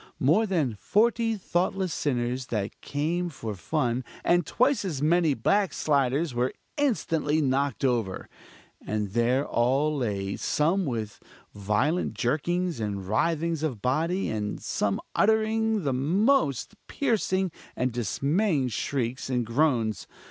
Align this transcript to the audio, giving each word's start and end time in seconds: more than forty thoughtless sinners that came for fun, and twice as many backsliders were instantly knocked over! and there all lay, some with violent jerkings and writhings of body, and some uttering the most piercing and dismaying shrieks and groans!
more 0.19 0.47
than 0.47 0.75
forty 0.79 1.35
thoughtless 1.35 1.93
sinners 1.93 2.47
that 2.47 2.81
came 2.81 3.29
for 3.29 3.53
fun, 3.53 4.03
and 4.23 4.47
twice 4.47 4.83
as 4.83 4.99
many 4.99 5.35
backsliders 5.35 6.33
were 6.33 6.51
instantly 6.75 7.39
knocked 7.39 7.85
over! 7.85 8.27
and 8.83 9.11
there 9.11 9.45
all 9.45 9.95
lay, 9.95 10.35
some 10.35 10.87
with 10.87 11.19
violent 11.53 12.15
jerkings 12.15 12.79
and 12.79 13.07
writhings 13.07 13.61
of 13.61 13.79
body, 13.79 14.27
and 14.27 14.59
some 14.59 14.99
uttering 15.13 15.83
the 15.83 15.93
most 15.93 16.73
piercing 16.87 17.51
and 17.75 17.91
dismaying 17.91 18.69
shrieks 18.69 19.29
and 19.29 19.45
groans! 19.45 20.07